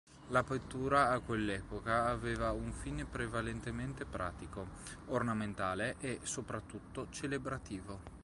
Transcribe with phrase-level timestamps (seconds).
[0.29, 4.69] La pittura a quell'epoca aveva un fine prevalentemente pratico,
[5.09, 7.99] ornamentale e, soprattutto, celebrativo.